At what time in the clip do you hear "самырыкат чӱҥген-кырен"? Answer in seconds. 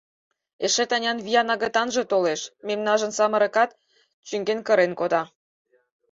3.17-4.91